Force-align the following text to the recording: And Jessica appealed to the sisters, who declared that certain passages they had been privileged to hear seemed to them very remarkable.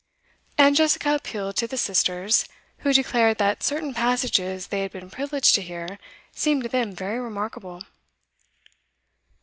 And 0.57 0.75
Jessica 0.75 1.13
appealed 1.13 1.57
to 1.57 1.67
the 1.67 1.77
sisters, 1.77 2.45
who 2.79 2.91
declared 2.91 3.37
that 3.37 3.61
certain 3.61 3.93
passages 3.93 4.65
they 4.69 4.79
had 4.81 4.91
been 4.91 5.11
privileged 5.11 5.53
to 5.53 5.61
hear 5.61 5.99
seemed 6.31 6.63
to 6.63 6.69
them 6.69 6.95
very 6.95 7.19
remarkable. 7.19 7.83